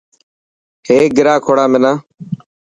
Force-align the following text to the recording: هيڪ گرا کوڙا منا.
هيڪ 0.87 1.09
گرا 1.17 1.35
کوڙا 1.45 1.65
منا. 1.71 1.91